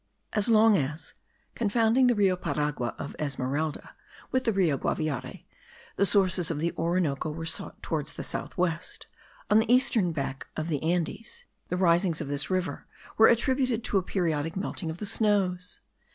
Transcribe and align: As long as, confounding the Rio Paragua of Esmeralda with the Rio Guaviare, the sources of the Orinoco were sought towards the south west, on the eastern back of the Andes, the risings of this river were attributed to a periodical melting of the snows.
As 0.33 0.49
long 0.49 0.77
as, 0.77 1.13
confounding 1.53 2.07
the 2.07 2.15
Rio 2.15 2.35
Paragua 2.35 2.95
of 2.97 3.15
Esmeralda 3.19 3.91
with 4.31 4.45
the 4.45 4.51
Rio 4.51 4.75
Guaviare, 4.75 5.45
the 5.95 6.07
sources 6.07 6.49
of 6.49 6.57
the 6.57 6.71
Orinoco 6.75 7.29
were 7.29 7.45
sought 7.45 7.83
towards 7.83 8.13
the 8.13 8.23
south 8.23 8.57
west, 8.57 9.05
on 9.51 9.59
the 9.59 9.71
eastern 9.71 10.11
back 10.11 10.47
of 10.57 10.69
the 10.69 10.81
Andes, 10.81 11.45
the 11.67 11.77
risings 11.77 12.19
of 12.19 12.29
this 12.29 12.49
river 12.49 12.87
were 13.19 13.27
attributed 13.27 13.83
to 13.83 13.99
a 13.99 14.01
periodical 14.01 14.59
melting 14.59 14.89
of 14.89 14.97
the 14.97 15.05
snows. 15.05 15.81